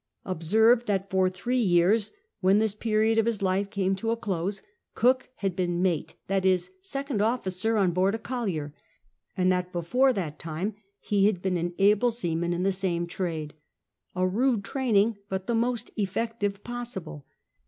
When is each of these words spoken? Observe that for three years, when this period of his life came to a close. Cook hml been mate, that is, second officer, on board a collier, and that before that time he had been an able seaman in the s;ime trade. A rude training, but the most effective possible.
Observe 0.25 0.85
that 0.85 1.11
for 1.11 1.29
three 1.29 1.59
years, 1.61 2.11
when 2.39 2.57
this 2.57 2.73
period 2.73 3.19
of 3.19 3.27
his 3.27 3.43
life 3.43 3.69
came 3.69 3.95
to 3.95 4.09
a 4.09 4.17
close. 4.17 4.63
Cook 4.95 5.29
hml 5.43 5.55
been 5.55 5.79
mate, 5.83 6.15
that 6.25 6.43
is, 6.43 6.71
second 6.81 7.21
officer, 7.21 7.77
on 7.77 7.91
board 7.91 8.15
a 8.15 8.17
collier, 8.17 8.73
and 9.37 9.51
that 9.51 9.71
before 9.71 10.11
that 10.11 10.39
time 10.39 10.73
he 10.99 11.27
had 11.27 11.39
been 11.39 11.55
an 11.55 11.75
able 11.77 12.09
seaman 12.09 12.51
in 12.51 12.63
the 12.63 12.69
s;ime 12.69 13.05
trade. 13.05 13.53
A 14.15 14.25
rude 14.25 14.63
training, 14.63 15.17
but 15.29 15.45
the 15.45 15.53
most 15.53 15.91
effective 15.95 16.63
possible. 16.63 17.27